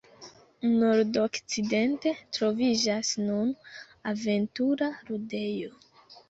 Nordokcidente 0.83 2.13
troviĝas 2.37 3.11
nun 3.27 3.53
"aventura 4.13 4.91
ludejo". 5.13 5.79